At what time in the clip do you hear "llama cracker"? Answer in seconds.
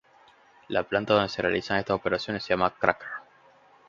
2.55-3.07